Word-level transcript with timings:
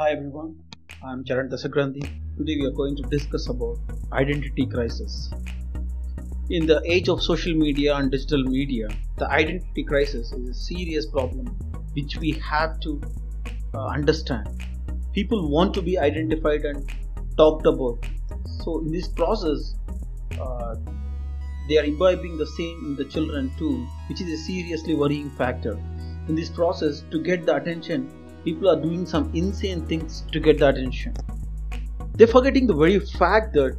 Hi 0.00 0.12
everyone, 0.12 0.56
I'm 1.04 1.24
Charan 1.24 1.50
Dasagranthi. 1.50 2.02
Today 2.38 2.56
we 2.58 2.64
are 2.64 2.76
going 2.76 2.96
to 2.96 3.02
discuss 3.14 3.50
about 3.50 3.76
identity 4.14 4.64
crisis. 4.64 5.30
In 6.48 6.64
the 6.64 6.80
age 6.86 7.10
of 7.10 7.22
social 7.22 7.52
media 7.52 7.94
and 7.96 8.10
digital 8.10 8.42
media, 8.44 8.88
the 9.18 9.30
identity 9.30 9.84
crisis 9.84 10.32
is 10.32 10.48
a 10.48 10.54
serious 10.54 11.04
problem 11.04 11.48
which 11.92 12.16
we 12.16 12.30
have 12.30 12.80
to 12.80 12.98
uh, 13.74 13.88
understand. 13.88 14.48
People 15.12 15.50
want 15.50 15.74
to 15.74 15.82
be 15.82 15.98
identified 15.98 16.64
and 16.64 16.90
talked 17.36 17.66
about. 17.66 17.98
So 18.64 18.78
in 18.78 18.90
this 18.90 19.06
process, 19.06 19.74
uh, 20.40 20.76
they 21.68 21.76
are 21.76 21.84
imbibing 21.84 22.38
the 22.38 22.46
same 22.46 22.86
in 22.86 22.96
the 22.96 23.04
children 23.04 23.52
too, 23.58 23.86
which 24.08 24.22
is 24.22 24.32
a 24.40 24.42
seriously 24.44 24.94
worrying 24.94 25.28
factor. 25.32 25.78
In 26.26 26.34
this 26.34 26.48
process, 26.48 27.04
to 27.10 27.20
get 27.22 27.44
the 27.44 27.56
attention, 27.56 28.10
people 28.44 28.68
are 28.68 28.80
doing 28.80 29.06
some 29.06 29.30
insane 29.34 29.86
things 29.86 30.24
to 30.32 30.40
get 30.40 30.58
the 30.58 30.68
attention. 30.68 31.14
They're 32.14 32.26
forgetting 32.26 32.66
the 32.66 32.74
very 32.74 33.00
fact 33.00 33.54
that 33.54 33.76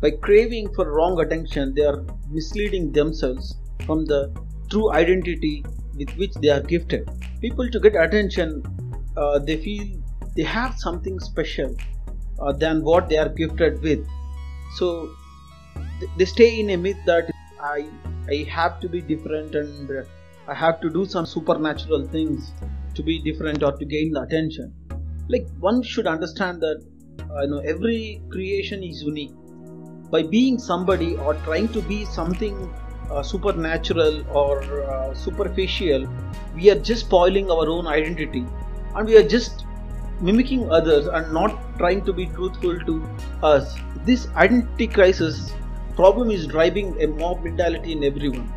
by 0.00 0.10
craving 0.10 0.74
for 0.74 0.92
wrong 0.92 1.20
attention, 1.20 1.74
they 1.74 1.82
are 1.82 2.04
misleading 2.30 2.92
themselves 2.92 3.56
from 3.86 4.04
the 4.04 4.34
true 4.70 4.90
identity 4.92 5.64
with 5.96 6.10
which 6.16 6.34
they 6.34 6.48
are 6.48 6.60
gifted. 6.60 7.08
People 7.40 7.68
to 7.70 7.80
get 7.80 7.94
attention, 7.94 8.62
uh, 9.16 9.38
they 9.38 9.56
feel 9.56 9.86
they 10.36 10.42
have 10.42 10.74
something 10.78 11.18
special 11.20 11.76
uh, 12.40 12.52
than 12.52 12.82
what 12.82 13.08
they 13.08 13.18
are 13.18 13.28
gifted 13.28 13.80
with. 13.82 14.06
So 14.76 15.10
th- 16.00 16.10
they 16.16 16.24
stay 16.24 16.60
in 16.60 16.70
a 16.70 16.76
myth 16.76 16.96
that 17.06 17.30
I 17.60 17.86
I 18.28 18.46
have 18.48 18.80
to 18.80 18.88
be 18.88 19.00
different 19.00 19.54
and 19.54 20.06
I 20.48 20.54
have 20.54 20.80
to 20.80 20.90
do 20.90 21.04
some 21.04 21.26
supernatural 21.26 22.06
things 22.06 22.52
to 22.94 23.02
be 23.02 23.20
different 23.22 23.62
or 23.62 23.72
to 23.76 23.84
gain 23.84 24.12
the 24.12 24.22
attention. 24.22 24.72
Like 25.28 25.46
one 25.58 25.82
should 25.82 26.06
understand 26.06 26.60
that 26.62 26.82
uh, 27.30 27.42
you 27.42 27.48
know 27.48 27.58
every 27.58 28.22
creation 28.30 28.82
is 28.82 29.02
unique. 29.02 29.32
By 30.10 30.22
being 30.22 30.58
somebody 30.58 31.16
or 31.16 31.34
trying 31.46 31.68
to 31.68 31.80
be 31.82 32.04
something 32.04 32.72
uh, 33.10 33.22
supernatural 33.22 34.24
or 34.36 34.62
uh, 34.62 35.14
superficial, 35.14 36.06
we 36.54 36.70
are 36.70 36.78
just 36.78 37.06
spoiling 37.06 37.50
our 37.50 37.68
own 37.68 37.86
identity, 37.86 38.44
and 38.94 39.06
we 39.06 39.16
are 39.16 39.26
just 39.26 39.64
mimicking 40.20 40.70
others 40.70 41.06
and 41.06 41.32
not 41.32 41.58
trying 41.78 42.04
to 42.04 42.12
be 42.12 42.26
truthful 42.26 42.78
to 42.80 43.02
us. 43.42 43.74
This 44.04 44.28
identity 44.36 44.86
crisis 44.86 45.52
problem 45.96 46.30
is 46.30 46.46
driving 46.46 47.00
a 47.02 47.06
mob 47.06 47.42
mentality 47.42 47.92
in 47.92 48.04
everyone. 48.04 48.52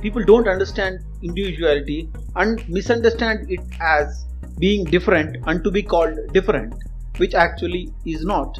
People 0.00 0.24
don't 0.24 0.48
understand 0.48 1.00
individuality 1.22 2.10
and 2.36 2.66
misunderstand 2.68 3.50
it 3.50 3.60
as 3.80 4.26
being 4.58 4.84
different 4.84 5.36
and 5.46 5.62
to 5.64 5.70
be 5.70 5.82
called 5.82 6.18
different, 6.32 6.74
which 7.16 7.34
actually 7.34 7.92
is 8.06 8.24
not. 8.24 8.58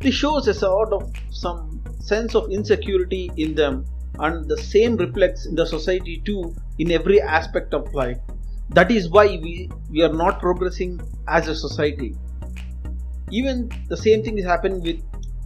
This 0.00 0.14
shows 0.14 0.48
a 0.48 0.54
sort 0.54 0.92
of 0.92 1.12
some 1.30 1.82
sense 2.00 2.34
of 2.34 2.50
insecurity 2.50 3.30
in 3.36 3.54
them, 3.54 3.84
and 4.18 4.48
the 4.48 4.56
same 4.56 4.96
reflects 4.96 5.46
in 5.46 5.54
the 5.54 5.66
society 5.66 6.22
too 6.24 6.54
in 6.78 6.90
every 6.90 7.20
aspect 7.20 7.74
of 7.74 7.92
life. 7.94 8.18
That 8.70 8.90
is 8.90 9.10
why 9.10 9.26
we, 9.26 9.70
we 9.90 10.02
are 10.02 10.12
not 10.12 10.40
progressing 10.40 11.00
as 11.28 11.48
a 11.48 11.54
society. 11.54 12.14
Even 13.30 13.70
the 13.88 13.96
same 13.96 14.22
thing 14.22 14.38
is 14.38 14.44
happening 14.44 14.80
with 14.82 15.02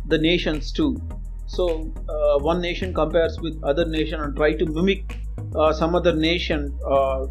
the 0.06 0.18
nations 0.18 0.72
too. 0.72 1.00
So 1.46 1.92
uh, 2.08 2.38
one 2.38 2.60
nation 2.60 2.94
compares 2.94 3.38
with 3.40 3.62
other 3.64 3.84
nation 3.84 4.20
and 4.20 4.34
try 4.36 4.54
to 4.54 4.66
mimic 4.66 5.16
uh, 5.54 5.72
some 5.72 5.94
other 5.94 6.14
nation 6.14 6.76
uh, 6.86 7.26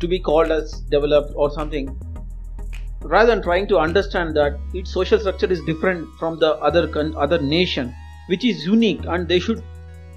to 0.00 0.08
be 0.08 0.18
called 0.18 0.50
as 0.50 0.80
developed 0.90 1.32
or 1.34 1.50
something 1.50 1.96
rather 3.02 3.34
than 3.34 3.42
trying 3.42 3.68
to 3.68 3.78
understand 3.78 4.36
that 4.36 4.58
its 4.74 4.92
social 4.92 5.18
structure 5.18 5.46
is 5.46 5.62
different 5.64 6.08
from 6.18 6.38
the 6.38 6.54
other 6.56 6.88
con- 6.88 7.14
other 7.16 7.40
nation 7.40 7.94
which 8.28 8.44
is 8.44 8.64
unique 8.64 9.00
and 9.06 9.28
they 9.28 9.38
should 9.38 9.62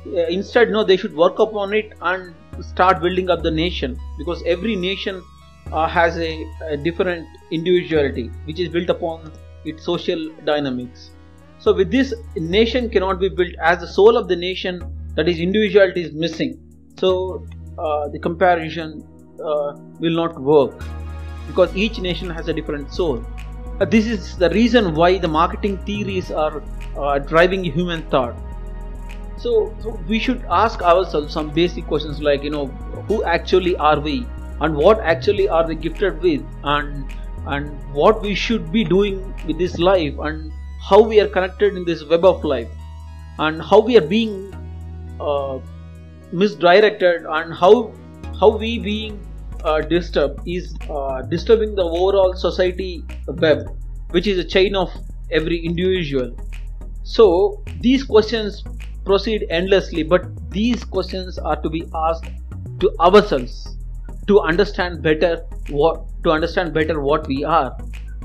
uh, 0.07 0.27
instead 0.37 0.69
no 0.69 0.83
they 0.83 0.97
should 0.97 1.15
work 1.15 1.39
upon 1.39 1.73
it 1.73 1.93
and 2.01 2.33
start 2.61 3.01
building 3.01 3.29
up 3.29 3.43
the 3.43 3.51
nation 3.51 3.97
because 4.17 4.41
every 4.45 4.75
nation 4.75 5.21
uh, 5.71 5.87
has 5.87 6.17
a, 6.17 6.45
a 6.67 6.77
different 6.77 7.27
individuality 7.51 8.27
which 8.45 8.59
is 8.59 8.69
built 8.69 8.89
upon 8.89 9.31
its 9.65 9.83
social 9.83 10.31
dynamics. 10.45 11.11
So 11.59 11.73
with 11.73 11.91
this 11.91 12.13
nation 12.35 12.89
cannot 12.89 13.19
be 13.19 13.29
built 13.29 13.53
as 13.61 13.79
the 13.81 13.87
soul 13.87 14.17
of 14.17 14.27
the 14.27 14.35
nation 14.35 14.81
that 15.15 15.27
is 15.27 15.39
individuality 15.39 16.03
is 16.03 16.13
missing 16.13 16.57
so 16.99 17.45
uh, 17.77 18.07
the 18.09 18.19
comparison 18.19 19.07
uh, 19.43 19.73
will 19.99 20.15
not 20.15 20.39
work 20.41 20.83
because 21.47 21.75
each 21.75 21.99
nation 21.99 22.29
has 22.29 22.47
a 22.47 22.53
different 22.53 22.93
soul. 22.93 23.23
Uh, 23.79 23.85
this 23.85 24.05
is 24.05 24.37
the 24.37 24.49
reason 24.49 24.93
why 24.93 25.17
the 25.17 25.27
marketing 25.27 25.77
theories 25.85 26.31
are 26.31 26.61
uh, 26.97 27.19
driving 27.19 27.63
human 27.63 28.03
thought. 28.09 28.35
So, 29.37 29.73
so 29.81 29.97
we 30.07 30.19
should 30.19 30.43
ask 30.49 30.81
ourselves 30.81 31.33
some 31.33 31.49
basic 31.51 31.87
questions 31.87 32.21
like 32.21 32.43
you 32.43 32.49
know 32.49 32.67
who 33.07 33.23
actually 33.23 33.77
are 33.77 33.99
we 33.99 34.25
and 34.59 34.75
what 34.75 34.99
actually 34.99 35.47
are 35.47 35.65
we 35.65 35.75
gifted 35.75 36.21
with 36.21 36.43
and 36.63 37.05
and 37.47 37.93
what 37.93 38.21
we 38.21 38.35
should 38.35 38.71
be 38.71 38.83
doing 38.83 39.33
with 39.47 39.57
this 39.57 39.79
life 39.79 40.13
and 40.19 40.51
how 40.89 41.01
we 41.01 41.21
are 41.21 41.27
connected 41.27 41.77
in 41.77 41.85
this 41.85 42.03
web 42.03 42.25
of 42.25 42.43
life 42.43 42.67
and 43.39 43.61
how 43.61 43.79
we 43.79 43.97
are 43.97 44.07
being 44.15 44.53
uh, 45.21 45.59
misdirected 46.31 47.25
and 47.27 47.53
how 47.53 47.91
how 48.39 48.49
we 48.57 48.79
being 48.79 49.19
uh, 49.63 49.81
disturbed 49.81 50.41
is 50.47 50.75
uh, 50.89 51.21
disturbing 51.23 51.75
the 51.75 51.83
overall 51.83 52.33
society 52.33 53.03
web 53.27 53.67
which 54.11 54.27
is 54.27 54.37
a 54.39 54.43
chain 54.43 54.75
of 54.75 54.91
every 55.31 55.57
individual. 55.57 56.35
So 57.03 57.63
these 57.81 58.03
questions 58.03 58.63
proceed 59.05 59.45
endlessly 59.49 60.03
but 60.03 60.23
these 60.51 60.83
questions 60.83 61.37
are 61.37 61.61
to 61.61 61.69
be 61.69 61.83
asked 61.93 62.29
to 62.79 62.91
ourselves 62.99 63.75
to 64.27 64.39
understand 64.39 65.01
better 65.01 65.45
what 65.69 66.05
to 66.23 66.31
understand 66.31 66.73
better 66.73 67.01
what 67.01 67.27
we 67.27 67.43
are. 67.43 67.77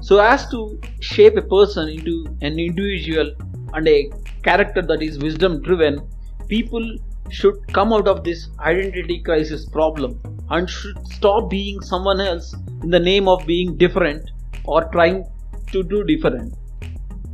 So 0.03 0.19
as 0.19 0.48
to 0.50 0.78
shape 1.00 1.37
a 1.37 1.43
person 1.43 1.88
into 1.88 2.26
an 2.43 2.59
individual 2.59 3.34
and 3.72 3.88
a 3.88 4.10
character 4.43 4.82
that 4.82 5.03
is 5.03 5.19
wisdom 5.19 5.62
driven 5.62 6.06
people 6.48 6.98
should 7.30 7.56
come 7.72 7.92
out 7.92 8.06
of 8.06 8.24
this 8.24 8.48
identity 8.60 9.20
crisis 9.20 9.64
problem 9.68 10.20
and 10.50 10.68
should 10.68 10.96
stop 11.08 11.50
being 11.50 11.80
someone 11.80 12.20
else 12.20 12.54
in 12.82 12.90
the 12.90 13.00
name 13.00 13.28
of 13.28 13.46
being 13.46 13.76
different 13.76 14.30
or 14.64 14.84
trying 14.92 15.24
to 15.72 15.82
do 15.82 16.04
different. 16.04 16.54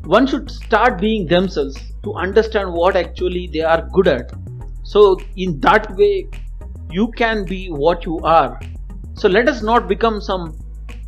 One 0.04 0.26
should 0.26 0.50
start 0.50 1.00
being 1.00 1.26
themselves 1.26 1.76
to 2.04 2.14
understand 2.14 2.72
what 2.72 2.96
actually 2.96 3.48
they 3.52 3.60
are 3.60 3.88
good 3.92 4.08
at. 4.08 4.32
So, 4.82 5.18
in 5.36 5.60
that 5.60 5.94
way, 5.96 6.28
you 6.90 7.08
can 7.12 7.44
be 7.44 7.68
what 7.68 8.04
you 8.04 8.18
are. 8.20 8.60
So, 9.14 9.28
let 9.28 9.48
us 9.48 9.62
not 9.62 9.88
become 9.88 10.20
some 10.20 10.58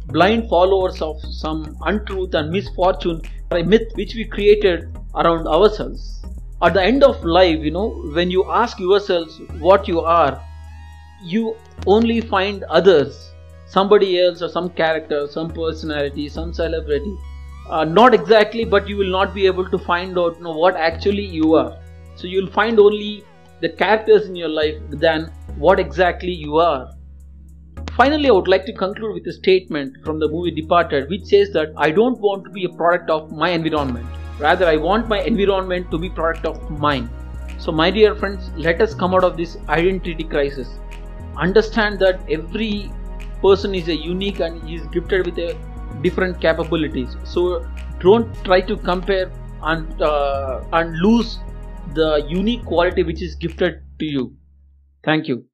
blind 0.09 0.49
followers 0.49 1.01
of 1.01 1.21
some 1.23 1.77
untruth 1.83 2.35
and 2.35 2.51
misfortune 2.51 3.23
or 3.51 3.59
a 3.59 3.65
myth 3.65 3.91
which 3.95 4.15
we 4.15 4.25
created 4.27 4.97
around 5.15 5.47
ourselves 5.47 6.23
at 6.63 6.75
the 6.75 6.83
end 6.83 7.03
of 7.03 7.25
life 7.25 7.59
you 7.59 7.71
know 7.71 7.89
when 8.15 8.31
you 8.31 8.45
ask 8.51 8.79
yourselves 8.79 9.41
what 9.59 9.89
you 9.89 10.01
are 10.01 10.41
you 11.23 11.57
only 11.87 12.21
find 12.21 12.65
others. 12.65 13.29
Somebody 13.67 14.21
else 14.21 14.43
or 14.43 14.49
some 14.49 14.69
character 14.71 15.27
some 15.29 15.51
personality 15.51 16.29
some 16.29 16.53
celebrity 16.53 17.17
uh, 17.71 17.85
not 17.85 18.13
exactly 18.13 18.65
but 18.65 18.87
you 18.87 18.97
will 18.99 19.11
not 19.11 19.35
be 19.35 19.47
able 19.47 19.69
to 19.71 19.79
find 19.79 20.19
out 20.19 20.37
you 20.37 20.45
know, 20.45 20.53
what 20.53 20.77
actually 20.77 21.25
you 21.25 21.55
are. 21.55 21.79
So 22.17 22.27
you'll 22.27 22.51
find 22.51 22.79
only 22.79 23.25
the 23.61 23.71
characters 23.71 24.27
in 24.27 24.37
your 24.37 24.51
life 24.51 24.77
than 24.91 25.33
what 25.57 25.81
exactly 25.81 26.33
you 26.33 26.59
are. 26.59 26.93
Finally 27.97 28.29
i 28.29 28.33
would 28.33 28.49
like 28.49 28.67
to 28.67 28.73
conclude 28.73 29.15
with 29.15 29.27
a 29.27 29.33
statement 29.33 29.97
from 30.05 30.19
the 30.19 30.29
movie 30.29 30.51
departed 30.51 31.11
which 31.11 31.25
says 31.25 31.51
that 31.53 31.73
i 31.77 31.91
don't 31.91 32.19
want 32.21 32.43
to 32.45 32.51
be 32.51 32.65
a 32.65 32.69
product 32.71 33.11
of 33.11 33.31
my 33.33 33.51
environment 33.51 34.22
rather 34.47 34.67
i 34.67 34.77
want 34.77 35.09
my 35.09 35.21
environment 35.33 35.91
to 35.91 35.99
be 35.99 36.11
product 36.11 36.47
of 36.47 36.71
mine. 36.71 37.11
So 37.59 37.71
my 37.71 37.91
dear 37.91 38.15
friends 38.17 38.51
let 38.57 38.81
us 38.83 38.95
come 38.95 39.15
out 39.15 39.25
of 39.25 39.37
this 39.37 39.57
identity 39.69 40.25
crisis. 40.25 40.69
Understand 41.37 42.01
that 42.01 42.21
every 42.29 42.91
person 43.43 43.75
is 43.75 43.89
a 43.89 43.97
unique 43.97 44.41
and 44.41 44.69
is 44.69 44.83
gifted 44.97 45.27
with 45.27 45.39
a 45.39 45.57
different 46.03 46.41
capabilities. 46.41 47.17
So 47.25 47.67
don't 48.01 48.45
try 48.45 48.61
to 48.63 48.77
compare 48.77 49.31
and 49.63 50.03
uh, 50.03 50.65
and 50.73 50.99
lose 50.99 51.39
the 51.95 52.25
unique 52.29 52.65
quality 52.65 53.05
which 53.05 53.23
is 53.23 53.37
gifted 53.37 53.81
to 54.01 54.05
you. 54.05 54.35
Thank 55.05 55.29
you 55.29 55.52